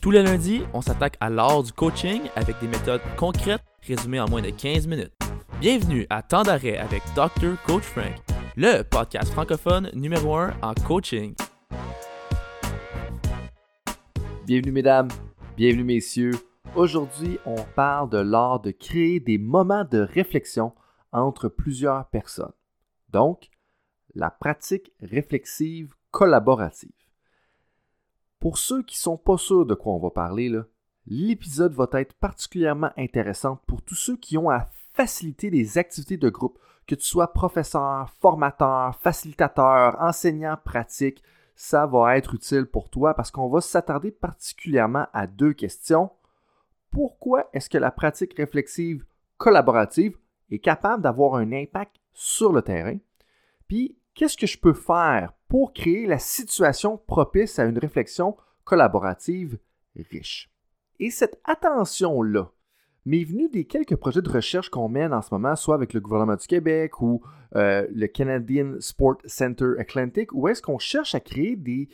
Tous 0.00 0.12
les 0.12 0.22
lundis, 0.22 0.62
on 0.74 0.80
s'attaque 0.80 1.16
à 1.18 1.28
l'art 1.28 1.64
du 1.64 1.72
coaching 1.72 2.22
avec 2.36 2.60
des 2.60 2.68
méthodes 2.68 3.00
concrètes 3.16 3.64
résumées 3.84 4.20
en 4.20 4.28
moins 4.28 4.42
de 4.42 4.50
15 4.50 4.86
minutes. 4.86 5.12
Bienvenue 5.60 6.06
à 6.08 6.22
Temps 6.22 6.44
d'arrêt 6.44 6.78
avec 6.78 7.02
Dr. 7.16 7.60
Coach 7.66 7.82
Frank, 7.82 8.14
le 8.56 8.82
podcast 8.82 9.32
francophone 9.32 9.90
numéro 9.94 10.36
1 10.36 10.54
en 10.62 10.74
coaching. 10.86 11.34
Bienvenue 14.46 14.70
mesdames, 14.70 15.08
bienvenue 15.56 15.82
messieurs. 15.82 16.34
Aujourd'hui, 16.76 17.40
on 17.44 17.56
parle 17.74 18.08
de 18.08 18.18
l'art 18.18 18.60
de 18.60 18.70
créer 18.70 19.18
des 19.18 19.36
moments 19.36 19.84
de 19.84 19.98
réflexion 19.98 20.74
entre 21.10 21.48
plusieurs 21.48 22.06
personnes. 22.06 22.52
Donc, 23.10 23.50
la 24.14 24.30
pratique 24.30 24.92
réflexive 25.02 25.92
collaborative. 26.12 26.92
Pour 28.40 28.58
ceux 28.58 28.82
qui 28.82 28.96
ne 28.96 29.02
sont 29.02 29.16
pas 29.16 29.36
sûrs 29.36 29.66
de 29.66 29.74
quoi 29.74 29.94
on 29.94 29.98
va 29.98 30.10
parler, 30.10 30.52
l'épisode 31.06 31.74
va 31.74 31.88
être 31.94 32.14
particulièrement 32.14 32.90
intéressant 32.96 33.56
pour 33.66 33.82
tous 33.82 33.96
ceux 33.96 34.16
qui 34.16 34.38
ont 34.38 34.50
à 34.50 34.68
faciliter 34.92 35.50
les 35.50 35.78
activités 35.78 36.16
de 36.16 36.28
groupe, 36.28 36.58
que 36.86 36.94
tu 36.94 37.04
sois 37.04 37.32
professeur, 37.32 38.10
formateur, 38.20 38.96
facilitateur, 38.96 39.96
enseignant 40.00 40.56
pratique, 40.64 41.22
ça 41.54 41.86
va 41.86 42.16
être 42.16 42.34
utile 42.34 42.66
pour 42.66 42.88
toi 42.88 43.14
parce 43.14 43.30
qu'on 43.30 43.48
va 43.48 43.60
s'attarder 43.60 44.10
particulièrement 44.10 45.06
à 45.12 45.26
deux 45.26 45.52
questions. 45.52 46.10
Pourquoi 46.90 47.48
est-ce 47.52 47.68
que 47.68 47.78
la 47.78 47.90
pratique 47.90 48.34
réflexive 48.34 49.04
collaborative 49.36 50.16
est 50.50 50.60
capable 50.60 51.02
d'avoir 51.02 51.34
un 51.34 51.52
impact 51.52 51.96
sur 52.12 52.52
le 52.52 52.62
terrain? 52.62 52.96
Puis, 53.66 53.98
qu'est-ce 54.14 54.36
que 54.36 54.46
je 54.46 54.58
peux 54.58 54.72
faire 54.72 55.32
pour 55.48 55.72
créer 55.72 56.06
la 56.06 56.18
situation 56.18 56.98
propice 56.98 57.58
à 57.58 57.64
une 57.64 57.78
réflexion 57.78 58.36
collaborative 58.64 59.58
riche. 60.10 60.50
Et 61.00 61.10
cette 61.10 61.40
attention-là 61.44 62.50
m'est 63.06 63.24
venue 63.24 63.48
des 63.48 63.64
quelques 63.64 63.96
projets 63.96 64.20
de 64.20 64.28
recherche 64.28 64.68
qu'on 64.68 64.88
mène 64.88 65.14
en 65.14 65.22
ce 65.22 65.32
moment, 65.32 65.56
soit 65.56 65.74
avec 65.74 65.94
le 65.94 66.00
gouvernement 66.00 66.36
du 66.36 66.46
Québec 66.46 67.00
ou 67.00 67.22
euh, 67.56 67.86
le 67.94 68.06
Canadian 68.06 68.74
Sport 68.80 69.16
Center 69.24 69.72
Atlantic, 69.78 70.32
où 70.32 70.48
est-ce 70.48 70.60
qu'on 70.60 70.78
cherche 70.78 71.14
à 71.14 71.20
créer 71.20 71.56
des 71.56 71.88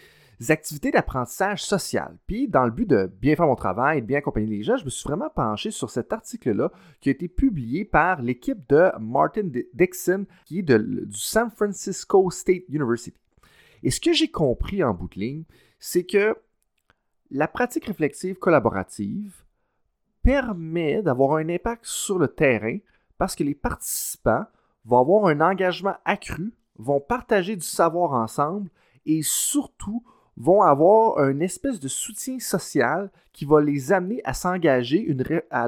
activités 0.49 0.91
d'apprentissage 0.91 1.63
social. 1.63 2.19
Puis, 2.27 2.49
dans 2.49 2.65
le 2.65 2.73
but 2.73 2.89
de 2.89 3.11
bien 3.21 3.37
faire 3.37 3.47
mon 3.47 3.55
travail 3.55 3.99
et 3.99 4.01
de 4.01 4.07
bien 4.07 4.19
accompagner 4.19 4.49
les 4.49 4.63
gens, 4.63 4.77
je 4.77 4.85
me 4.85 4.91
suis 4.91 5.07
vraiment 5.07 5.31
penché 5.31 5.71
sur 5.71 5.91
cet 5.91 6.13
article-là 6.13 6.73
qui 7.01 7.11
a 7.11 7.13
été 7.13 7.29
publié 7.29 7.85
par 7.85 8.21
l'équipe 8.21 8.69
de 8.69 8.91
Martin 8.99 9.49
Dixon, 9.73 10.27
qui 10.47 10.59
est 10.59 10.63
du 10.63 11.07
San 11.13 11.51
Francisco 11.51 12.31
State 12.31 12.65
University. 12.69 13.15
Et 13.85 13.91
ce 13.91 14.01
que 14.01 14.15
j'ai 14.15 14.29
compris 14.29 14.83
en 14.83 14.95
bout 14.95 15.09
de 15.09 15.21
ligne, 15.21 15.45
c'est 15.79 16.05
que 16.05 16.37
la 17.31 17.47
pratique 17.47 17.85
réflexive 17.85 18.37
collaborative 18.37 19.45
permet 20.23 21.03
d'avoir 21.03 21.37
un 21.37 21.49
impact 21.51 21.85
sur 21.85 22.19
le 22.19 22.29
terrain 22.29 22.79
parce 23.19 23.37
que 23.37 23.45
les 23.45 23.55
participants 23.55 24.47
vont 24.87 25.01
avoir 25.01 25.27
un 25.27 25.41
engagement 25.43 25.97
accru, 26.07 26.55
vont 26.79 26.99
partager 26.99 27.57
du 27.57 27.67
savoir 27.67 28.13
ensemble 28.13 28.71
et 29.05 29.21
surtout 29.23 30.03
vont 30.39 30.63
avoir 30.63 31.19
une 31.29 31.43
espèce 31.43 31.79
de 31.79 31.89
soutien 31.89 32.39
social 32.39 33.11
qui 33.35 33.45
va 33.45 33.61
les 33.61 33.93
amener 33.93 34.23
à 34.25 34.33
s'engager 34.33 35.15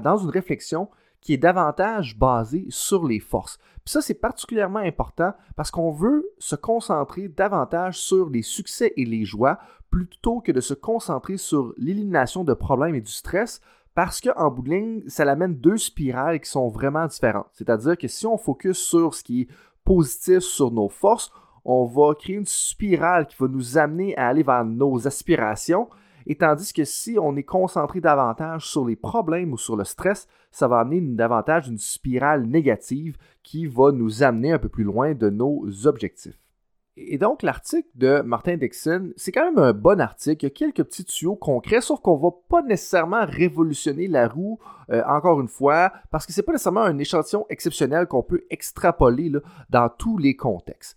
dans 0.03 0.17
une 0.17 0.31
réflexion 0.31 0.89
qui 1.27 1.33
est 1.33 1.39
davantage 1.39 2.17
basée 2.17 2.67
sur 2.69 3.05
les 3.05 3.19
forces. 3.19 3.59
Puis 3.85 3.91
ça, 3.91 4.01
c'est 4.01 4.15
particulièrement 4.15 4.79
important 4.79 5.35
parce 5.57 5.73
qu'on 5.73 5.91
veut 5.91 6.25
se 6.39 6.55
concentrer 6.55 7.27
davantage 7.27 7.99
sur 7.99 8.31
les 8.31 8.43
succès 8.43 8.93
et 8.97 9.05
les 9.05 9.25
joies 9.25 9.59
plutôt 9.91 10.41
que 10.41 10.53
de 10.53 10.61
se 10.61 10.73
concentrer 10.73 11.37
sur 11.37 11.75
l'élimination 11.79 12.45
de 12.45 12.55
problèmes 12.55 12.95
et 12.95 13.01
du 13.01 13.11
stress 13.11 13.61
parce 13.97 14.21
qu'en 14.21 14.53
bout 14.53 14.63
de 14.63 14.71
ligne, 14.71 15.03
ça 15.09 15.25
amène 15.25 15.57
deux 15.57 15.79
spirales 15.79 16.39
qui 16.39 16.49
sont 16.49 16.69
vraiment 16.69 17.09
différentes. 17.09 17.49
C'est-à-dire 17.55 17.99
que 17.99 18.07
si 18.07 18.25
on 18.25 18.39
focus 18.39 18.79
sur 18.79 19.13
ce 19.13 19.25
qui 19.25 19.41
est 19.43 19.49
positif, 19.85 20.39
sur 20.41 20.71
nos 20.71 20.89
forces, 20.89 21.33
on 21.65 21.87
va 21.87 22.15
créer 22.15 22.37
une 22.37 22.47
spirale 22.47 23.27
qui 23.27 23.35
va 23.41 23.49
nous 23.49 23.79
amener 23.79 24.17
à 24.17 24.29
aller 24.29 24.45
vers 24.45 24.65
nos 24.65 25.09
aspirations. 25.09 25.89
Et 26.27 26.37
tandis 26.37 26.73
que 26.73 26.85
si 26.85 27.17
on 27.21 27.37
est 27.37 27.45
concentré 27.45 28.01
davantage 28.01 28.69
sur 28.69 28.85
les 28.85 28.97
problèmes 28.97 29.53
ou 29.53 29.59
sur 29.59 29.77
le 29.77 29.85
stress, 29.85 30.27
ça 30.51 30.67
va 30.67 30.81
amener 30.81 31.01
davantage 31.01 31.69
une 31.69 31.79
spirale 31.79 32.47
négative 32.47 33.17
qui 33.43 33.67
va 33.67 33.93
nous 33.93 34.23
amener 34.23 34.53
un 34.53 34.59
peu 34.59 34.69
plus 34.69 34.85
loin 34.85 35.15
de 35.15 35.31
nos 35.31 35.87
objectifs. 35.87 36.39
Et 36.99 37.19
donc, 37.19 37.43
l'article 37.43 37.89
de 37.95 38.23
Martin 38.23 38.57
Dixon, 38.57 39.13
c'est 39.17 39.31
quand 39.31 39.45
même 39.45 39.63
un 39.63 39.75
bon 39.75 40.01
article. 40.01 40.45
Il 40.45 40.49
y 40.49 40.51
a 40.51 40.51
quelques 40.51 40.83
petits 40.83 41.05
tuyaux 41.05 41.37
concrets, 41.37 41.83
sauf 41.83 42.01
qu'on 42.01 42.17
va 42.17 42.31
pas 42.49 42.63
nécessairement 42.63 43.27
révolutionner 43.27 44.07
la 44.07 44.29
roue, 44.29 44.59
euh, 44.91 45.03
encore 45.07 45.43
une 45.43 45.49
fois, 45.49 45.93
parce 46.11 46.25
que 46.25 46.33
ce 46.33 46.41
n'est 46.41 46.45
pas 46.45 46.53
nécessairement 46.53 46.81
un 46.81 46.97
échantillon 46.97 47.45
exceptionnel 47.51 48.07
qu'on 48.07 48.23
peut 48.23 48.45
extrapoler 48.49 49.31
dans 49.69 49.91
tous 49.91 50.17
les 50.17 50.37
contextes. 50.37 50.97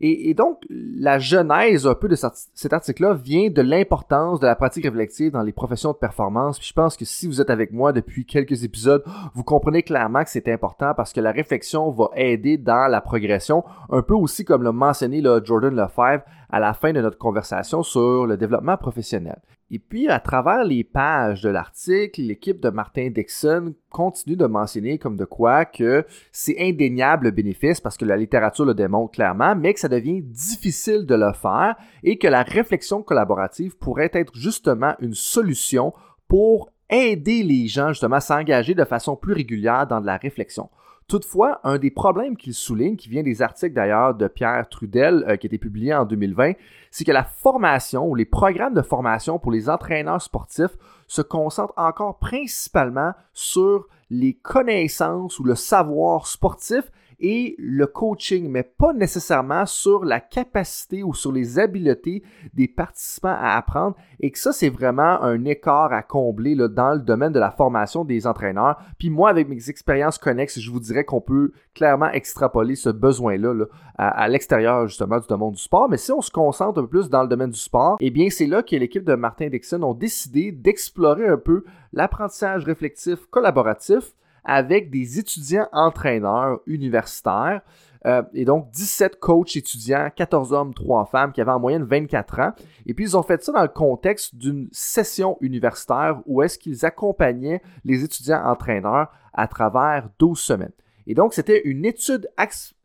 Et, 0.00 0.34
donc, 0.34 0.62
la 0.68 1.18
genèse 1.18 1.86
un 1.86 1.94
peu 1.94 2.08
de 2.08 2.16
cet 2.16 2.72
article-là 2.72 3.14
vient 3.14 3.48
de 3.48 3.62
l'importance 3.62 4.40
de 4.40 4.46
la 4.46 4.54
pratique 4.54 4.84
réflexive 4.84 5.32
dans 5.32 5.42
les 5.42 5.52
professions 5.52 5.92
de 5.92 5.96
performance. 5.96 6.58
Puis 6.58 6.68
je 6.68 6.74
pense 6.74 6.96
que 6.96 7.04
si 7.04 7.26
vous 7.26 7.40
êtes 7.40 7.48
avec 7.48 7.72
moi 7.72 7.92
depuis 7.92 8.26
quelques 8.26 8.62
épisodes, 8.62 9.02
vous 9.34 9.44
comprenez 9.44 9.82
clairement 9.82 10.22
que 10.22 10.30
c'est 10.30 10.52
important 10.52 10.92
parce 10.94 11.12
que 11.12 11.20
la 11.20 11.32
réflexion 11.32 11.90
va 11.90 12.10
aider 12.14 12.58
dans 12.58 12.88
la 12.88 13.00
progression, 13.00 13.64
un 13.90 14.02
peu 14.02 14.14
aussi 14.14 14.44
comme 14.44 14.62
l'a 14.62 14.72
mentionné 14.72 15.22
Jordan 15.44 15.74
Lefebvre 15.74 16.24
à 16.50 16.60
la 16.60 16.74
fin 16.74 16.92
de 16.92 17.00
notre 17.00 17.18
conversation 17.18 17.82
sur 17.82 18.26
le 18.26 18.36
développement 18.36 18.76
professionnel. 18.76 19.40
Et 19.70 19.80
puis, 19.80 20.08
à 20.08 20.20
travers 20.20 20.62
les 20.62 20.84
pages 20.84 21.42
de 21.42 21.48
l'article, 21.48 22.22
l'équipe 22.22 22.60
de 22.60 22.70
Martin 22.70 23.10
Dixon 23.10 23.74
continue 23.90 24.36
de 24.36 24.46
mentionner 24.46 24.98
comme 24.98 25.16
de 25.16 25.24
quoi 25.24 25.64
que 25.64 26.04
c'est 26.30 26.56
indéniable 26.60 27.26
le 27.26 27.30
bénéfice 27.32 27.80
parce 27.80 27.96
que 27.96 28.04
la 28.04 28.16
littérature 28.16 28.64
le 28.64 28.74
démontre 28.74 29.12
clairement, 29.12 29.56
mais 29.56 29.74
que 29.74 29.80
ça 29.80 29.88
devient 29.88 30.22
difficile 30.22 31.04
de 31.04 31.16
le 31.16 31.32
faire 31.32 31.74
et 32.04 32.16
que 32.16 32.28
la 32.28 32.44
réflexion 32.44 33.02
collaborative 33.02 33.76
pourrait 33.76 34.10
être 34.12 34.36
justement 34.36 34.94
une 35.00 35.14
solution 35.14 35.92
pour 36.28 36.70
aider 36.88 37.42
les 37.42 37.66
gens 37.66 37.88
justement 37.88 38.16
à 38.16 38.20
s'engager 38.20 38.74
de 38.74 38.84
façon 38.84 39.16
plus 39.16 39.32
régulière 39.32 39.88
dans 39.88 40.00
de 40.00 40.06
la 40.06 40.16
réflexion. 40.16 40.70
Toutefois, 41.08 41.60
un 41.62 41.78
des 41.78 41.92
problèmes 41.92 42.36
qu'il 42.36 42.52
souligne, 42.52 42.96
qui 42.96 43.08
vient 43.08 43.22
des 43.22 43.40
articles 43.40 43.74
d'ailleurs 43.74 44.14
de 44.14 44.26
Pierre 44.26 44.68
Trudel, 44.68 45.24
euh, 45.28 45.36
qui 45.36 45.46
a 45.46 45.48
été 45.48 45.58
publié 45.58 45.94
en 45.94 46.04
2020, 46.04 46.54
c'est 46.90 47.04
que 47.04 47.12
la 47.12 47.22
formation 47.22 48.08
ou 48.08 48.16
les 48.16 48.24
programmes 48.24 48.74
de 48.74 48.82
formation 48.82 49.38
pour 49.38 49.52
les 49.52 49.70
entraîneurs 49.70 50.20
sportifs 50.20 50.76
se 51.06 51.22
concentrent 51.22 51.74
encore 51.76 52.18
principalement 52.18 53.12
sur 53.32 53.86
les 54.10 54.34
connaissances 54.34 55.38
ou 55.38 55.44
le 55.44 55.54
savoir 55.54 56.26
sportif 56.26 56.90
et 57.20 57.54
le 57.58 57.86
coaching, 57.86 58.48
mais 58.48 58.62
pas 58.62 58.92
nécessairement 58.92 59.66
sur 59.66 60.04
la 60.04 60.20
capacité 60.20 61.02
ou 61.02 61.14
sur 61.14 61.32
les 61.32 61.58
habiletés 61.58 62.22
des 62.54 62.68
participants 62.68 63.36
à 63.38 63.56
apprendre. 63.56 63.96
Et 64.20 64.30
que 64.30 64.38
ça, 64.38 64.52
c'est 64.52 64.68
vraiment 64.68 65.22
un 65.22 65.44
écart 65.44 65.92
à 65.92 66.02
combler 66.02 66.56
dans 66.56 66.94
le 66.94 67.00
domaine 67.00 67.32
de 67.32 67.38
la 67.38 67.50
formation 67.50 68.04
des 68.04 68.26
entraîneurs. 68.26 68.78
Puis 68.98 69.10
moi, 69.10 69.30
avec 69.30 69.48
mes 69.48 69.70
expériences 69.70 70.18
connexes, 70.18 70.58
je 70.58 70.70
vous 70.70 70.80
dirais 70.80 71.04
qu'on 71.04 71.20
peut 71.20 71.52
clairement 71.74 72.10
extrapoler 72.10 72.74
ce 72.74 72.90
besoin-là 72.90 73.66
à, 73.98 74.28
l'extérieur 74.28 74.86
justement 74.86 75.18
du 75.18 75.26
domaine 75.26 75.52
du 75.52 75.62
sport. 75.62 75.88
Mais 75.88 75.96
si 75.96 76.12
on 76.12 76.20
se 76.20 76.30
concentre 76.30 76.78
un 76.78 76.82
peu 76.82 76.88
plus 76.88 77.08
dans 77.08 77.22
le 77.22 77.28
domaine 77.28 77.50
du 77.50 77.58
sport, 77.58 77.96
eh 78.00 78.10
bien, 78.10 78.28
c'est 78.30 78.46
là 78.46 78.62
que 78.62 78.76
l'équipe 78.76 79.04
de 79.04 79.14
Martin 79.14 79.48
Dixon 79.48 79.82
ont 79.82 79.94
décidé 79.94 80.52
d'explorer 80.52 81.26
un 81.26 81.38
peu 81.38 81.64
l'apprentissage 81.92 82.64
réflectif 82.64 83.26
collaboratif 83.30 84.12
avec 84.46 84.90
des 84.90 85.18
étudiants 85.18 85.68
entraîneurs 85.72 86.60
universitaires. 86.66 87.60
Euh, 88.06 88.22
et 88.32 88.44
donc 88.44 88.70
17 88.70 89.18
coachs 89.18 89.56
étudiants, 89.56 90.10
14 90.14 90.52
hommes, 90.52 90.72
3 90.72 91.06
femmes, 91.06 91.32
qui 91.32 91.40
avaient 91.40 91.50
en 91.50 91.58
moyenne 91.58 91.82
24 91.82 92.40
ans. 92.40 92.52
Et 92.86 92.94
puis 92.94 93.04
ils 93.04 93.16
ont 93.16 93.22
fait 93.22 93.42
ça 93.42 93.52
dans 93.52 93.62
le 93.62 93.68
contexte 93.68 94.36
d'une 94.36 94.68
session 94.70 95.36
universitaire 95.40 96.20
où 96.26 96.40
est-ce 96.42 96.58
qu'ils 96.58 96.86
accompagnaient 96.86 97.60
les 97.84 98.04
étudiants 98.04 98.42
entraîneurs 98.44 99.08
à 99.32 99.48
travers 99.48 100.08
12 100.20 100.38
semaines. 100.38 100.72
Et 101.08 101.14
donc 101.14 101.34
c'était 101.34 101.62
une 101.64 101.84
étude 101.84 102.30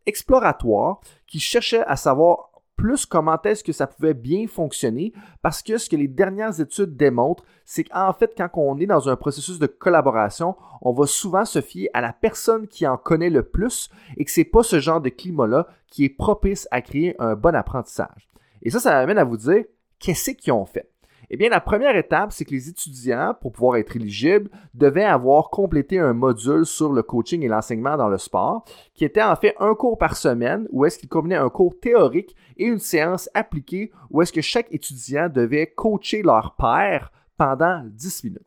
exploratoire 0.06 1.02
qui 1.28 1.40
cherchait 1.40 1.84
à 1.86 1.96
savoir 1.96 2.51
plus 2.82 3.06
comment 3.06 3.40
est-ce 3.44 3.64
que 3.64 3.74
ça 3.74 3.86
pouvait 3.86 4.16
bien 4.16 4.48
fonctionner, 4.48 5.14
parce 5.44 5.62
que 5.62 5.78
ce 5.78 5.88
que 5.88 5.96
les 5.96 6.08
dernières 6.08 6.60
études 6.60 6.98
démontrent, 6.98 7.44
c'est 7.64 7.84
qu'en 7.84 8.12
fait, 8.12 8.34
quand 8.36 8.50
on 8.56 8.80
est 8.80 8.88
dans 8.88 9.08
un 9.08 9.16
processus 9.16 9.60
de 9.60 9.68
collaboration, 9.68 10.56
on 10.82 10.92
va 10.92 11.06
souvent 11.06 11.46
se 11.46 11.62
fier 11.62 11.90
à 11.94 12.02
la 12.02 12.12
personne 12.12 12.68
qui 12.68 12.88
en 12.88 12.98
connaît 12.98 13.30
le 13.30 13.44
plus 13.44 13.92
et 14.18 14.26
que 14.26 14.32
c'est 14.32 14.44
pas 14.46 14.64
ce 14.64 14.80
genre 14.80 15.00
de 15.00 15.10
climat-là 15.10 15.68
qui 15.86 16.06
est 16.06 16.10
propice 16.10 16.68
à 16.72 16.82
créer 16.82 17.16
un 17.20 17.36
bon 17.36 17.54
apprentissage. 17.54 18.28
Et 18.64 18.72
ça, 18.72 18.80
ça 18.80 18.94
m'amène 18.94 19.20
à 19.20 19.26
vous 19.26 19.38
dire, 19.38 19.64
qu'est-ce 20.00 20.32
qu'ils 20.32 20.54
ont 20.54 20.66
fait? 20.66 20.91
Eh 21.34 21.38
bien, 21.38 21.48
la 21.48 21.62
première 21.62 21.96
étape, 21.96 22.34
c'est 22.34 22.44
que 22.44 22.52
les 22.52 22.68
étudiants, 22.68 23.34
pour 23.40 23.54
pouvoir 23.54 23.78
être 23.78 23.96
éligibles, 23.96 24.50
devaient 24.74 25.06
avoir 25.06 25.50
complété 25.50 25.98
un 25.98 26.12
module 26.12 26.66
sur 26.66 26.92
le 26.92 27.04
coaching 27.04 27.42
et 27.42 27.48
l'enseignement 27.48 27.96
dans 27.96 28.10
le 28.10 28.18
sport, 28.18 28.66
qui 28.94 29.06
était 29.06 29.24
en 29.24 29.38
fait 29.38 29.56
un 29.62 29.74
cours 29.74 29.98
par 29.98 30.18
semaine, 30.18 30.68
où 30.72 30.84
est-ce 30.84 31.00
qu'il 31.00 31.08
combinait 31.08 31.38
un 31.38 31.48
cours 31.48 31.80
théorique 31.80 32.36
et 32.58 32.66
une 32.66 32.80
séance 32.80 33.30
appliquée, 33.34 33.94
où 34.10 34.22
est-ce 34.22 34.34
que 34.34 34.42
chaque 34.42 34.68
étudiant 34.74 35.30
devait 35.30 35.68
coacher 35.68 36.22
leur 36.22 36.54
père 36.58 37.14
pendant 37.38 37.82
10 37.86 38.26
minutes. 38.26 38.42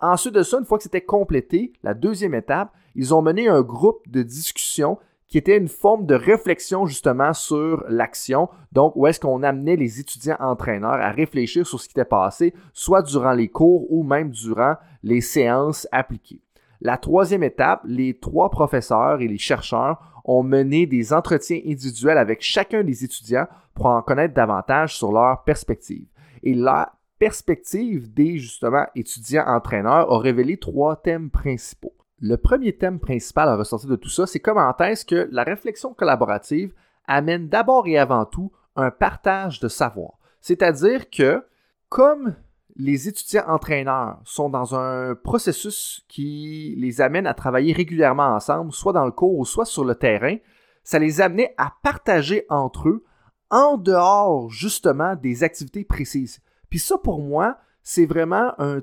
Ensuite 0.00 0.34
de 0.34 0.44
ça, 0.44 0.58
une 0.58 0.64
fois 0.64 0.78
que 0.78 0.84
c'était 0.84 1.00
complété, 1.00 1.72
la 1.82 1.92
deuxième 1.92 2.34
étape, 2.34 2.72
ils 2.94 3.12
ont 3.12 3.20
mené 3.20 3.48
un 3.48 3.62
groupe 3.62 4.08
de 4.08 4.22
discussion 4.22 4.96
qui 5.28 5.38
était 5.38 5.58
une 5.58 5.68
forme 5.68 6.06
de 6.06 6.14
réflexion 6.14 6.86
justement 6.86 7.32
sur 7.34 7.84
l'action. 7.88 8.48
Donc, 8.72 8.94
où 8.96 9.06
est-ce 9.06 9.20
qu'on 9.20 9.42
amenait 9.42 9.76
les 9.76 10.00
étudiants 10.00 10.38
entraîneurs 10.40 10.92
à 10.92 11.10
réfléchir 11.10 11.66
sur 11.66 11.80
ce 11.80 11.86
qui 11.86 11.92
était 11.92 12.04
passé, 12.04 12.54
soit 12.72 13.02
durant 13.02 13.32
les 13.32 13.48
cours 13.48 13.92
ou 13.92 14.02
même 14.02 14.30
durant 14.30 14.76
les 15.02 15.20
séances 15.20 15.86
appliquées. 15.92 16.40
La 16.80 16.96
troisième 16.96 17.42
étape, 17.42 17.82
les 17.84 18.18
trois 18.18 18.50
professeurs 18.50 19.20
et 19.20 19.28
les 19.28 19.38
chercheurs 19.38 20.20
ont 20.24 20.42
mené 20.42 20.86
des 20.86 21.12
entretiens 21.12 21.60
individuels 21.66 22.18
avec 22.18 22.40
chacun 22.40 22.84
des 22.84 23.04
étudiants 23.04 23.46
pour 23.74 23.86
en 23.86 24.02
connaître 24.02 24.34
davantage 24.34 24.96
sur 24.96 25.10
leur 25.12 25.42
perspective. 25.42 26.06
Et 26.42 26.54
la 26.54 26.92
perspective 27.18 28.12
des 28.12 28.38
justement 28.38 28.86
étudiants 28.94 29.44
entraîneurs 29.46 30.12
a 30.12 30.18
révélé 30.18 30.56
trois 30.56 30.96
thèmes 30.96 31.30
principaux. 31.30 31.94
Le 32.20 32.36
premier 32.36 32.76
thème 32.76 32.98
principal 32.98 33.48
à 33.48 33.56
ressortir 33.56 33.88
de 33.88 33.96
tout 33.96 34.08
ça, 34.08 34.26
c'est 34.26 34.40
comment 34.40 34.74
est-ce 34.78 35.04
que 35.04 35.28
la 35.30 35.44
réflexion 35.44 35.94
collaborative 35.94 36.74
amène 37.06 37.48
d'abord 37.48 37.86
et 37.86 37.98
avant 37.98 38.24
tout 38.24 38.52
un 38.76 38.90
partage 38.90 39.60
de 39.60 39.68
savoir. 39.68 40.12
C'est-à-dire 40.40 41.10
que 41.10 41.44
comme 41.88 42.34
les 42.76 43.08
étudiants 43.08 43.48
entraîneurs 43.48 44.20
sont 44.24 44.48
dans 44.48 44.74
un 44.74 45.14
processus 45.14 46.04
qui 46.08 46.74
les 46.78 47.00
amène 47.00 47.26
à 47.26 47.34
travailler 47.34 47.72
régulièrement 47.72 48.34
ensemble, 48.34 48.72
soit 48.72 48.92
dans 48.92 49.04
le 49.04 49.12
cours 49.12 49.38
ou 49.38 49.44
soit 49.44 49.64
sur 49.64 49.84
le 49.84 49.94
terrain, 49.94 50.36
ça 50.84 50.98
les 50.98 51.20
amenait 51.20 51.54
à 51.56 51.72
partager 51.82 52.46
entre 52.48 52.88
eux 52.88 53.04
en 53.50 53.76
dehors 53.76 54.50
justement 54.50 55.16
des 55.16 55.42
activités 55.44 55.84
précises. 55.84 56.40
Puis 56.70 56.78
ça, 56.78 56.98
pour 56.98 57.20
moi, 57.20 57.58
c'est 57.82 58.06
vraiment 58.06 58.52
un 58.58 58.80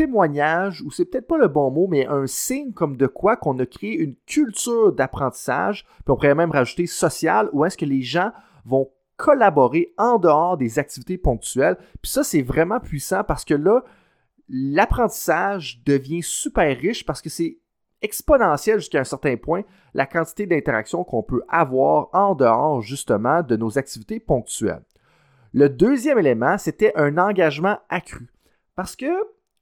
témoignage, 0.00 0.80
ou 0.80 0.90
c'est 0.90 1.04
peut-être 1.04 1.26
pas 1.26 1.36
le 1.36 1.48
bon 1.48 1.70
mot, 1.70 1.86
mais 1.86 2.06
un 2.06 2.26
signe 2.26 2.72
comme 2.72 2.96
de 2.96 3.06
quoi 3.06 3.36
qu'on 3.36 3.58
a 3.58 3.66
créé 3.66 3.98
une 3.98 4.14
culture 4.24 4.94
d'apprentissage, 4.94 5.84
puis 5.84 6.04
on 6.06 6.14
pourrait 6.14 6.34
même 6.34 6.50
rajouter 6.50 6.86
social, 6.86 7.50
où 7.52 7.66
est-ce 7.66 7.76
que 7.76 7.84
les 7.84 8.00
gens 8.00 8.32
vont 8.64 8.90
collaborer 9.18 9.92
en 9.98 10.18
dehors 10.18 10.56
des 10.56 10.78
activités 10.78 11.18
ponctuelles. 11.18 11.76
Puis 12.00 12.10
ça, 12.10 12.24
c'est 12.24 12.40
vraiment 12.40 12.80
puissant 12.80 13.24
parce 13.24 13.44
que 13.44 13.52
là, 13.52 13.84
l'apprentissage 14.48 15.82
devient 15.84 16.22
super 16.22 16.74
riche 16.78 17.04
parce 17.04 17.20
que 17.20 17.28
c'est 17.28 17.58
exponentiel 18.00 18.78
jusqu'à 18.78 19.00
un 19.00 19.04
certain 19.04 19.36
point 19.36 19.64
la 19.92 20.06
quantité 20.06 20.46
d'interactions 20.46 21.04
qu'on 21.04 21.22
peut 21.22 21.42
avoir 21.50 22.08
en 22.14 22.34
dehors 22.34 22.80
justement 22.80 23.42
de 23.42 23.56
nos 23.56 23.76
activités 23.76 24.18
ponctuelles. 24.18 24.84
Le 25.52 25.68
deuxième 25.68 26.18
élément, 26.18 26.56
c'était 26.56 26.92
un 26.96 27.18
engagement 27.18 27.76
accru. 27.90 28.30
Parce 28.74 28.96
que 28.96 29.12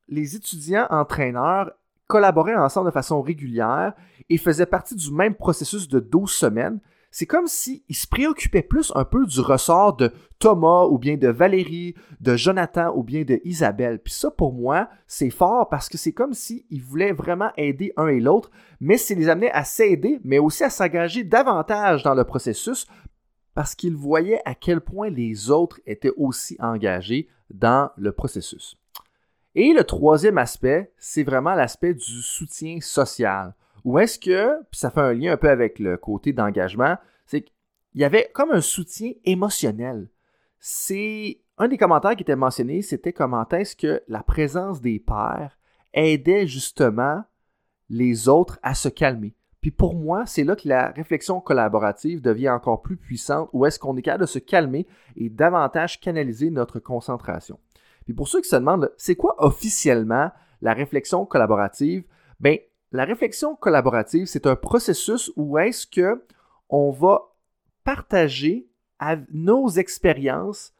les 0.09 0.37
étudiants 0.37 0.87
entraîneurs 0.91 1.73
collaboraient 2.07 2.57
ensemble 2.57 2.87
de 2.89 2.93
façon 2.93 3.21
régulière 3.21 3.93
et 4.31 4.39
faisaient 4.39 4.67
partie 4.67 4.97
du 4.97 5.13
même 5.13 5.35
processus 5.35 5.89
de 5.89 6.01
12 6.01 6.31
semaines, 6.31 6.81
c'est 7.11 7.27
comme 7.27 7.47
s'ils 7.47 7.83
se 7.91 8.07
préoccupaient 8.07 8.63
plus 8.63 8.93
un 8.95 9.05
peu 9.05 9.25
du 9.27 9.41
ressort 9.41 9.97
de 9.97 10.13
Thomas 10.39 10.85
ou 10.85 10.99
bien 10.99 11.17
de 11.17 11.29
Valérie, 11.29 11.95
de 12.21 12.37
Jonathan 12.37 12.93
ou 12.95 13.03
bien 13.03 13.25
de 13.25 13.41
Isabelle. 13.45 13.99
Puis 13.99 14.13
ça, 14.13 14.31
pour 14.31 14.53
moi, 14.53 14.89
c'est 15.07 15.31
fort 15.31 15.69
parce 15.69 15.89
que 15.89 15.97
c'est 15.97 16.13
comme 16.13 16.35
s'ils 16.35 16.83
voulaient 16.83 17.13
vraiment 17.13 17.51
aider 17.57 17.93
un 17.97 18.09
et 18.09 18.21
l'autre, 18.21 18.51
mais 18.81 18.99
c'est 18.99 19.15
les 19.15 19.29
amenait 19.29 19.51
à 19.53 19.65
s'aider, 19.65 20.21
mais 20.23 20.39
aussi 20.39 20.65
à 20.65 20.71
s'engager 20.71 21.25
davantage 21.25 22.03
dans 22.03 22.15
le 22.15 22.25
processus 22.25 22.87
parce 23.55 23.75
qu'ils 23.75 23.97
voyaient 23.97 24.43
à 24.45 24.55
quel 24.55 24.81
point 24.81 25.11
les 25.11 25.51
autres 25.51 25.81
étaient 25.87 26.13
aussi 26.17 26.57
engagés 26.61 27.29
dans 27.51 27.91
le 27.97 28.13
processus. 28.13 28.77
Et 29.61 29.73
le 29.73 29.83
troisième 29.83 30.39
aspect, 30.39 30.93
c'est 30.99 31.25
vraiment 31.25 31.57
l'aspect 31.57 31.93
du 31.93 32.23
soutien 32.23 32.79
social. 32.81 33.57
Ou 33.85 33.99
est-ce 33.99 34.17
que, 34.17 34.57
puis 34.71 34.79
ça 34.79 34.89
fait 34.89 35.01
un 35.01 35.13
lien 35.13 35.33
un 35.33 35.37
peu 35.37 35.51
avec 35.51 35.81
le 35.81 35.97
côté 35.97 36.33
d'engagement, 36.33 36.97
c'est 37.27 37.41
qu'il 37.41 38.01
y 38.01 38.05
avait 38.05 38.31
comme 38.33 38.53
un 38.53 38.61
soutien 38.61 39.11
émotionnel. 39.25 40.11
C'est 40.61 41.41
un 41.59 41.67
des 41.67 41.77
commentaires 41.77 42.15
qui 42.15 42.23
était 42.23 42.37
mentionné, 42.37 42.83
c'était 42.83 43.13
comment 43.13 43.49
est-ce 43.49 43.75
que 43.75 44.01
la 44.07 44.23
présence 44.23 44.81
des 44.81 45.01
pères 45.01 45.59
aidait 45.93 46.47
justement 46.47 47.25
les 47.91 48.29
autres 48.29 48.61
à 48.63 48.75
se 48.75 48.89
calmer. 48.89 49.35
Puis 49.61 49.73
pour 49.73 49.97
moi, 49.97 50.25
c'est 50.25 50.45
là 50.45 50.55
que 50.55 50.69
la 50.69 50.91
réflexion 50.93 51.41
collaborative 51.41 52.23
devient 52.23 52.51
encore 52.51 52.81
plus 52.81 52.97
puissante, 52.97 53.51
où 53.53 53.67
est-ce 53.67 53.81
qu'on 53.81 53.97
est 53.97 54.03
capable 54.03 54.23
de 54.23 54.29
se 54.29 54.39
calmer 54.39 54.87
et 55.17 55.29
davantage 55.29 55.99
canaliser 55.99 56.51
notre 56.51 56.79
concentration. 56.79 57.59
Puis 58.09 58.15
pour 58.15 58.27
ceux 58.27 58.41
qui 58.41 58.49
se 58.49 58.57
demandent, 58.57 58.91
c'est 58.97 59.17
quoi 59.17 59.35
officiellement 59.37 60.31
la 60.63 60.73
réflexion 60.73 61.27
collaborative? 61.27 62.05
Bien, 62.41 62.57
la 62.91 63.05
réflexion 63.05 63.55
collaborative, 63.55 64.25
c'est 64.25 64.47
un 64.47 64.57
processus 64.57 65.31
où 65.37 65.59
est-ce 65.59 65.87
que 65.87 66.25
on 66.71 66.91
va 66.91 67.35
partager 67.85 68.67
nos 69.31 69.69
expériences 69.69 70.73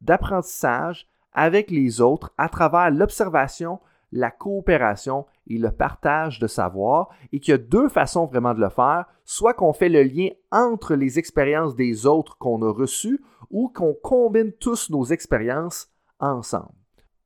d'apprentissage 0.00 1.06
avec 1.34 1.70
les 1.70 2.00
autres 2.00 2.32
à 2.38 2.48
travers 2.48 2.90
l'observation, 2.90 3.78
la 4.10 4.30
coopération 4.30 5.26
et 5.48 5.58
le 5.58 5.72
partage 5.72 6.38
de 6.38 6.46
savoir 6.46 7.10
et 7.30 7.40
qu'il 7.40 7.52
y 7.52 7.54
a 7.56 7.58
deux 7.58 7.90
façons 7.90 8.24
vraiment 8.24 8.54
de 8.54 8.60
le 8.60 8.70
faire, 8.70 9.04
soit 9.26 9.52
qu'on 9.52 9.74
fait 9.74 9.90
le 9.90 10.02
lien 10.02 10.30
entre 10.50 10.94
les 10.94 11.18
expériences 11.18 11.74
des 11.74 12.06
autres 12.06 12.38
qu'on 12.38 12.62
a 12.62 12.72
reçues 12.72 13.20
ou 13.50 13.68
qu'on 13.68 13.92
combine 13.92 14.52
tous 14.52 14.88
nos 14.88 15.04
expériences 15.04 15.90
ensemble. 16.20 16.74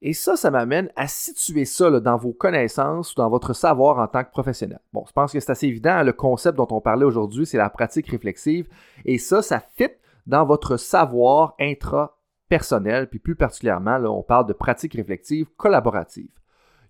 Et 0.06 0.12
ça, 0.12 0.36
ça 0.36 0.50
m'amène 0.50 0.90
à 0.96 1.08
situer 1.08 1.64
ça 1.64 1.90
dans 1.98 2.18
vos 2.18 2.34
connaissances 2.34 3.12
ou 3.12 3.14
dans 3.16 3.30
votre 3.30 3.54
savoir 3.54 3.98
en 3.98 4.06
tant 4.06 4.22
que 4.22 4.30
professionnel. 4.30 4.80
Bon, 4.92 5.02
je 5.06 5.12
pense 5.12 5.32
que 5.32 5.40
c'est 5.40 5.50
assez 5.50 5.66
évident. 5.66 6.02
Le 6.02 6.12
concept 6.12 6.58
dont 6.58 6.68
on 6.72 6.82
parlait 6.82 7.06
aujourd'hui, 7.06 7.46
c'est 7.46 7.56
la 7.56 7.70
pratique 7.70 8.08
réflexive. 8.08 8.68
Et 9.06 9.16
ça, 9.16 9.40
ça 9.40 9.60
fit 9.60 9.88
dans 10.26 10.44
votre 10.44 10.76
savoir 10.76 11.54
intrapersonnel. 11.58 13.08
Puis 13.08 13.18
plus 13.18 13.34
particulièrement, 13.34 13.96
là, 13.96 14.10
on 14.10 14.22
parle 14.22 14.46
de 14.46 14.52
pratique 14.52 14.92
réflexive 14.92 15.46
collaborative. 15.56 16.28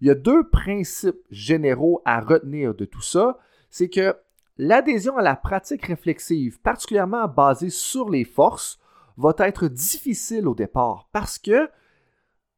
Il 0.00 0.08
y 0.08 0.10
a 0.10 0.16
deux 0.16 0.48
principes 0.48 1.22
généraux 1.30 2.02
à 2.04 2.20
retenir 2.20 2.74
de 2.74 2.84
tout 2.84 3.00
ça. 3.00 3.38
C'est 3.70 3.88
que 3.88 4.16
l'adhésion 4.58 5.16
à 5.16 5.22
la 5.22 5.36
pratique 5.36 5.86
réflexive, 5.86 6.60
particulièrement 6.60 7.28
basée 7.28 7.70
sur 7.70 8.10
les 8.10 8.24
forces, 8.24 8.80
va 9.16 9.32
être 9.38 9.68
difficile 9.68 10.48
au 10.48 10.54
départ 10.56 11.08
parce 11.12 11.38
que 11.38 11.70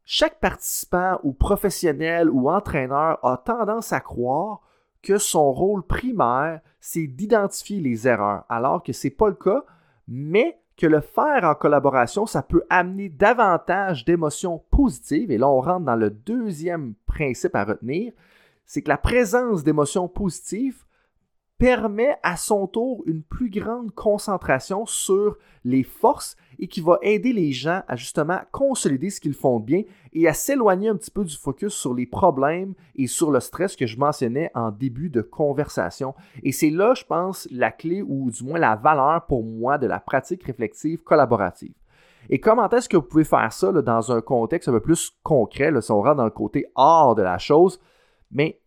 chaque 0.08 0.38
participant 0.38 1.18
ou 1.24 1.32
professionnel 1.32 2.30
ou 2.30 2.48
entraîneur 2.48 3.18
a 3.24 3.36
tendance 3.36 3.92
à 3.92 3.98
croire 3.98 4.60
que 5.02 5.18
son 5.18 5.52
rôle 5.52 5.84
primaire, 5.84 6.60
c'est 6.78 7.08
d'identifier 7.08 7.80
les 7.80 8.06
erreurs, 8.06 8.44
alors 8.48 8.84
que 8.84 8.92
ce 8.92 9.08
n'est 9.08 9.14
pas 9.14 9.28
le 9.28 9.34
cas, 9.34 9.64
mais 10.06 10.60
que 10.76 10.86
le 10.86 11.00
faire 11.00 11.42
en 11.42 11.56
collaboration, 11.56 12.24
ça 12.24 12.42
peut 12.42 12.62
amener 12.70 13.08
davantage 13.08 14.04
d'émotions 14.04 14.62
positives. 14.70 15.32
Et 15.32 15.38
là, 15.38 15.48
on 15.48 15.60
rentre 15.60 15.86
dans 15.86 15.96
le 15.96 16.10
deuxième 16.10 16.94
principe 17.06 17.56
à 17.56 17.64
retenir, 17.64 18.12
c'est 18.64 18.82
que 18.82 18.88
la 18.88 18.98
présence 18.98 19.64
d'émotions 19.64 20.06
positives 20.06 20.84
permet 21.58 22.16
à 22.22 22.36
son 22.36 22.66
tour 22.66 23.02
une 23.06 23.22
plus 23.22 23.48
grande 23.50 23.90
concentration 23.92 24.84
sur 24.84 25.38
les 25.64 25.82
forces 25.82 26.36
et 26.58 26.68
qui 26.68 26.80
va 26.80 26.98
aider 27.02 27.32
les 27.32 27.52
gens 27.52 27.82
à 27.88 27.96
justement 27.96 28.40
consolider 28.52 29.10
ce 29.10 29.20
qu'ils 29.20 29.34
font 29.34 29.58
bien 29.58 29.82
et 30.12 30.28
à 30.28 30.34
s'éloigner 30.34 30.88
un 30.88 30.96
petit 30.96 31.10
peu 31.10 31.24
du 31.24 31.36
focus 31.36 31.74
sur 31.74 31.94
les 31.94 32.06
problèmes 32.06 32.74
et 32.94 33.06
sur 33.06 33.30
le 33.30 33.40
stress 33.40 33.74
que 33.76 33.86
je 33.86 33.98
mentionnais 33.98 34.50
en 34.54 34.70
début 34.70 35.10
de 35.10 35.22
conversation. 35.22 36.14
Et 36.42 36.52
c'est 36.52 36.70
là, 36.70 36.94
je 36.94 37.04
pense, 37.04 37.48
la 37.50 37.70
clé 37.70 38.02
ou 38.02 38.30
du 38.30 38.44
moins 38.44 38.58
la 38.58 38.76
valeur 38.76 39.26
pour 39.26 39.44
moi 39.44 39.78
de 39.78 39.86
la 39.86 40.00
pratique 40.00 40.44
réflexive 40.44 41.02
collaborative. 41.02 41.74
Et 42.28 42.40
comment 42.40 42.68
est-ce 42.68 42.88
que 42.88 42.96
vous 42.96 43.02
pouvez 43.02 43.24
faire 43.24 43.52
ça 43.52 43.70
dans 43.72 44.12
un 44.12 44.20
contexte 44.20 44.68
un 44.68 44.72
peu 44.72 44.80
plus 44.80 45.16
concret, 45.22 45.70
là, 45.70 45.80
si 45.80 45.92
on 45.92 46.02
rentre 46.02 46.16
dans 46.16 46.24
le 46.24 46.30
côté 46.30 46.66
hors 46.74 47.14
de 47.14 47.22
la 47.22 47.38
chose? 47.38 47.80
Mais 48.32 48.60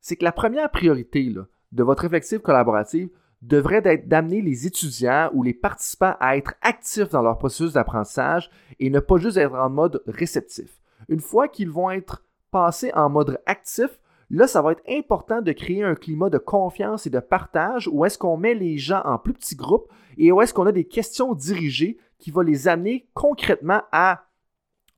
c'est 0.00 0.16
que 0.16 0.24
la 0.24 0.32
première 0.32 0.70
priorité, 0.70 1.24
là, 1.24 1.42
de 1.72 1.82
votre 1.82 2.02
réflexive 2.02 2.40
collaborative 2.40 3.08
devrait 3.42 3.82
être 3.84 4.08
d'amener 4.08 4.40
les 4.40 4.66
étudiants 4.66 5.30
ou 5.32 5.42
les 5.42 5.54
participants 5.54 6.14
à 6.20 6.36
être 6.36 6.54
actifs 6.62 7.08
dans 7.08 7.22
leur 7.22 7.38
processus 7.38 7.72
d'apprentissage 7.72 8.50
et 8.78 8.88
ne 8.88 9.00
pas 9.00 9.16
juste 9.16 9.36
être 9.36 9.54
en 9.54 9.68
mode 9.68 10.02
réceptif. 10.06 10.80
Une 11.08 11.20
fois 11.20 11.48
qu'ils 11.48 11.70
vont 11.70 11.90
être 11.90 12.24
passés 12.52 12.92
en 12.94 13.10
mode 13.10 13.40
actif, 13.46 13.98
là, 14.30 14.46
ça 14.46 14.62
va 14.62 14.72
être 14.72 14.82
important 14.88 15.42
de 15.42 15.50
créer 15.52 15.82
un 15.82 15.96
climat 15.96 16.30
de 16.30 16.38
confiance 16.38 17.06
et 17.06 17.10
de 17.10 17.18
partage 17.18 17.88
où 17.90 18.04
est-ce 18.04 18.18
qu'on 18.18 18.36
met 18.36 18.54
les 18.54 18.78
gens 18.78 19.02
en 19.04 19.18
plus 19.18 19.32
petits 19.32 19.56
groupes 19.56 19.90
et 20.16 20.30
où 20.30 20.40
est-ce 20.40 20.54
qu'on 20.54 20.66
a 20.66 20.72
des 20.72 20.86
questions 20.86 21.34
dirigées 21.34 21.98
qui 22.18 22.30
vont 22.30 22.42
les 22.42 22.68
amener 22.68 23.08
concrètement 23.14 23.82
à 23.90 24.26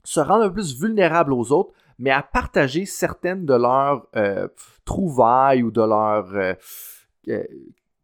se 0.04 0.20
rendre 0.20 0.44
un 0.44 0.48
peu 0.48 0.54
plus 0.54 0.78
vulnérables 0.78 1.32
aux 1.32 1.50
autres, 1.52 1.72
mais 1.98 2.10
à 2.10 2.22
partager 2.22 2.86
certaines 2.86 3.44
de 3.44 3.54
leurs 3.54 4.06
euh, 4.16 4.48
trouvailles 4.84 5.62
ou 5.62 5.70
de 5.70 5.80
leurs 5.80 6.34
euh, 6.34 6.54
euh, 7.28 7.42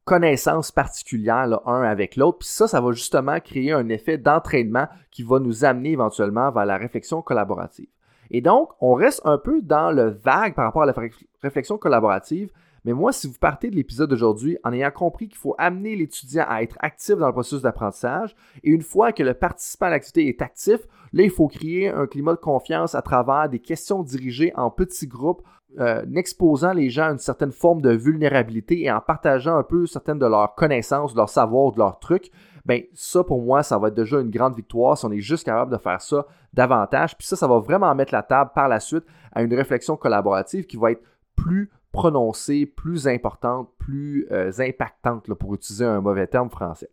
connaissances 0.05 0.73
particulières 0.73 1.61
un 1.67 1.83
avec 1.83 2.17
l'autre. 2.17 2.39
Puis 2.39 2.49
ça, 2.49 2.67
ça 2.67 2.81
va 2.81 2.93
justement 2.93 3.39
créer 3.41 3.73
un 3.73 3.89
effet 3.89 4.19
d'entraînement 4.19 4.89
qui 5.11 5.23
va 5.23 5.39
nous 5.39 5.65
amener 5.65 5.93
éventuellement 5.93 6.51
vers 6.51 6.67
la 6.67 6.77
réflexion 6.77 7.23
collaborative. 7.23 7.89
Et 8.31 8.41
donc, 8.41 8.71
on 8.81 8.95
reste 8.95 9.21
un 9.25 9.39
peu 9.39 9.61
dans 9.61 9.91
le 9.91 10.11
vague 10.11 10.55
par 10.55 10.65
rapport 10.65 10.83
à 10.83 10.87
la 10.87 10.95
réflexion 11.43 11.79
collaborative, 11.79 12.51
mais 12.85 12.93
moi, 12.93 13.13
si 13.13 13.27
vous 13.27 13.39
partez 13.39 13.71
de 13.71 13.77
l'épisode 13.77 14.11
d'aujourd'hui 14.11 14.59
en 14.65 14.73
ayant 14.73 14.91
compris 14.91 15.29
qu'il 15.29 15.39
faut 15.39 15.55
amener 15.59 15.97
l'étudiant 15.97 16.45
à 16.49 16.63
être 16.63 16.77
actif 16.81 17.17
dans 17.17 17.27
le 17.27 17.33
processus 17.33 17.63
d'apprentissage, 17.63 18.35
et 18.63 18.71
une 18.71 18.83
fois 18.83 19.13
que 19.13 19.23
le 19.23 19.35
participant 19.35 19.87
à 19.87 19.91
l'activité 19.91 20.29
est 20.29 20.43
actif, 20.43 20.81
là, 21.13 21.23
il 21.23 21.31
faut 21.31 21.49
créer 21.49 21.89
un 21.89 22.07
climat 22.07 22.33
de 22.33 22.39
confiance 22.39 22.95
à 22.95 23.03
travers 23.03 23.49
des 23.49 23.59
questions 23.59 24.03
dirigées 24.03 24.53
en 24.57 24.71
petits 24.71 25.07
groupes, 25.07 25.43
euh, 25.79 26.03
en 26.05 26.17
exposant 26.17 26.73
les 26.73 26.91
gens 26.91 27.05
à 27.05 27.11
une 27.13 27.19
certaine 27.19 27.53
forme 27.53 27.81
de 27.81 27.91
vulnérabilité 27.91 28.83
et 28.83 28.91
en 28.91 29.01
partageant 29.01 29.57
un 29.57 29.63
peu 29.63 29.87
certaines 29.87 30.19
de 30.19 30.27
leurs 30.27 30.55
connaissances, 30.55 31.13
de 31.13 31.19
leurs 31.19 31.29
savoirs, 31.29 31.73
de 31.73 31.79
leurs 31.79 32.01
trucs. 32.01 32.31
Ben, 32.67 32.83
ça, 32.93 33.23
pour 33.23 33.41
moi, 33.41 33.63
ça 33.63 33.79
va 33.79 33.89
être 33.89 33.95
déjà 33.95 34.21
une 34.21 34.31
grande 34.31 34.57
victoire 34.57 34.99
si 34.99 35.05
on 35.07 35.13
est 35.13 35.21
juste 35.21 35.45
capable 35.45 35.71
de 35.71 35.79
faire 35.79 36.01
ça 36.01 36.27
davantage. 36.53 37.17
Puis 37.17 37.27
ça, 37.27 37.37
ça 37.37 37.47
va 37.47 37.59
vraiment 37.59 37.95
mettre 37.95 38.13
la 38.13 38.23
table 38.23 38.51
par 38.55 38.69
la 38.69 38.81
suite 38.81 39.05
à 39.33 39.43
une 39.43 39.55
réflexion 39.55 39.97
collaborative 39.97 40.67
qui 40.67 40.77
va 40.77 40.93
être 40.93 41.03
plus 41.37 41.71
prononcée, 41.93 42.67
plus 42.67 43.09
importante, 43.09 43.71
plus 43.79 44.27
euh, 44.31 44.51
impactante, 44.59 45.33
pour 45.35 45.55
utiliser 45.55 45.85
un 45.85 46.01
mauvais 46.01 46.27
terme 46.27 46.51
français. 46.51 46.91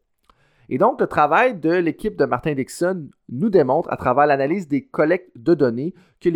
Et 0.69 0.77
donc, 0.77 0.99
le 0.99 1.07
travail 1.07 1.57
de 1.57 1.71
l'équipe 1.71 2.17
de 2.17 2.25
Martin 2.25 2.53
Dixon 2.53 3.07
nous 3.29 3.49
démontre, 3.49 3.91
à 3.91 3.97
travers 3.97 4.25
l'analyse 4.25 4.67
des 4.67 4.83
collectes 4.85 5.31
de 5.37 5.53
données, 5.53 5.93
que, 6.19 6.29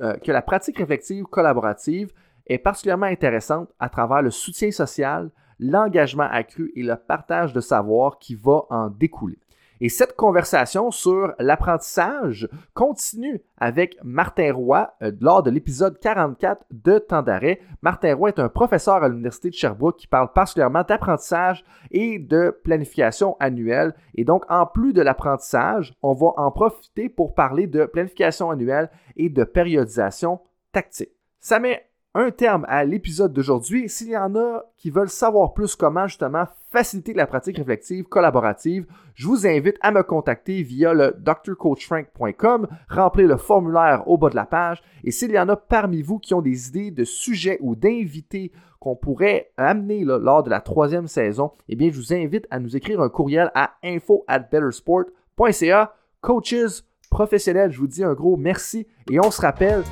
euh, 0.00 0.14
que 0.16 0.32
la 0.32 0.42
pratique 0.42 0.78
réflexive 0.78 1.24
collaborative 1.24 2.12
est 2.46 2.58
particulièrement 2.58 3.06
intéressante 3.06 3.70
à 3.78 3.88
travers 3.88 4.22
le 4.22 4.30
soutien 4.30 4.70
social, 4.70 5.30
l'engagement 5.58 6.28
accru 6.30 6.72
et 6.76 6.82
le 6.82 6.96
partage 6.96 7.52
de 7.52 7.60
savoir 7.60 8.18
qui 8.18 8.34
va 8.34 8.62
en 8.70 8.90
découler. 8.90 9.38
Et 9.80 9.88
cette 9.88 10.16
conversation 10.16 10.90
sur 10.90 11.34
l'apprentissage 11.38 12.48
continue 12.74 13.40
avec 13.58 13.96
Martin 14.02 14.52
Roy 14.52 14.92
euh, 15.02 15.12
lors 15.20 15.42
de 15.42 15.50
l'épisode 15.50 15.98
44 16.00 16.64
de 16.70 16.98
Temps 16.98 17.22
d'arrêt. 17.22 17.60
Martin 17.82 18.14
Roy 18.14 18.30
est 18.30 18.40
un 18.40 18.48
professeur 18.48 19.04
à 19.04 19.08
l'Université 19.08 19.50
de 19.50 19.54
Sherbrooke 19.54 19.96
qui 19.96 20.06
parle 20.06 20.32
particulièrement 20.32 20.82
d'apprentissage 20.82 21.64
et 21.90 22.18
de 22.18 22.56
planification 22.64 23.36
annuelle. 23.38 23.94
Et 24.16 24.24
donc, 24.24 24.44
en 24.48 24.66
plus 24.66 24.92
de 24.92 25.02
l'apprentissage, 25.02 25.94
on 26.02 26.12
va 26.12 26.32
en 26.36 26.50
profiter 26.50 27.08
pour 27.08 27.34
parler 27.34 27.66
de 27.66 27.84
planification 27.84 28.50
annuelle 28.50 28.90
et 29.16 29.28
de 29.28 29.44
périodisation 29.44 30.40
tactique. 30.72 31.12
Ça 31.40 31.60
met 31.60 31.87
un 32.18 32.32
terme 32.32 32.64
à 32.68 32.84
l'épisode 32.84 33.32
d'aujourd'hui. 33.32 33.88
S'il 33.88 34.08
y 34.08 34.16
en 34.16 34.34
a 34.34 34.64
qui 34.76 34.90
veulent 34.90 35.08
savoir 35.08 35.54
plus 35.54 35.76
comment 35.76 36.08
justement 36.08 36.46
faciliter 36.72 37.14
la 37.14 37.28
pratique 37.28 37.58
réflexive 37.58 38.04
collaborative, 38.04 38.86
je 39.14 39.28
vous 39.28 39.46
invite 39.46 39.76
à 39.80 39.92
me 39.92 40.02
contacter 40.02 40.62
via 40.62 40.92
le 40.92 41.14
drcoachfrank.com, 41.18 42.66
remplir 42.90 43.28
le 43.28 43.36
formulaire 43.36 44.02
au 44.06 44.18
bas 44.18 44.30
de 44.30 44.36
la 44.36 44.46
page 44.46 44.82
et 45.04 45.12
s'il 45.12 45.30
y 45.30 45.38
en 45.38 45.48
a 45.48 45.56
parmi 45.56 46.02
vous 46.02 46.18
qui 46.18 46.34
ont 46.34 46.42
des 46.42 46.68
idées 46.68 46.90
de 46.90 47.04
sujets 47.04 47.58
ou 47.60 47.76
d'invités 47.76 48.50
qu'on 48.80 48.96
pourrait 48.96 49.52
amener 49.56 50.04
lors 50.04 50.42
de 50.42 50.50
la 50.50 50.60
troisième 50.60 51.06
saison, 51.06 51.52
eh 51.68 51.76
bien 51.76 51.90
je 51.92 51.98
vous 51.98 52.12
invite 52.12 52.46
à 52.50 52.58
nous 52.58 52.76
écrire 52.76 53.00
un 53.00 53.08
courriel 53.08 53.50
à 53.54 53.74
info 53.84 54.24
at 54.26 54.40
bettersport.ca. 54.40 55.94
Coaches 56.20 56.82
professionnels, 57.10 57.70
je 57.70 57.78
vous 57.78 57.86
dis 57.86 58.02
un 58.02 58.14
gros 58.14 58.36
merci 58.36 58.88
et 59.08 59.20
on 59.20 59.30
se 59.30 59.40
rappelle, 59.40 59.84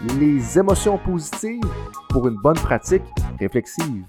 les 0.00 0.58
émotions 0.58 0.98
positives 0.98 1.60
pour 2.08 2.26
une 2.26 2.36
bonne 2.36 2.56
pratique 2.56 3.02
réflexive. 3.38 4.06